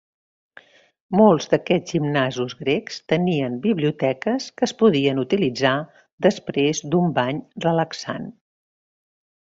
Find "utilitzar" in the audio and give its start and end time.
5.27-5.77